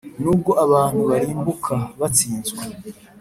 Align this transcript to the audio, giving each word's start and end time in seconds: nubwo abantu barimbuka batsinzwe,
nubwo 0.23 0.51
abantu 0.65 0.99
barimbuka 1.09 1.75
batsinzwe, 1.99 2.61